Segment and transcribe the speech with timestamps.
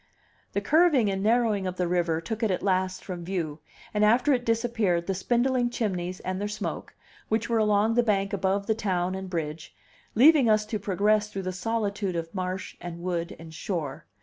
[0.53, 3.59] The curving and the narrowing of the river took it at last from view;
[3.93, 6.95] and after it disappeared the spindling chimneys and their smoke,
[7.29, 9.75] which were along the bank above the town and bridge,
[10.15, 14.05] leaving us to progress through the solitude of marsh and wood and shore.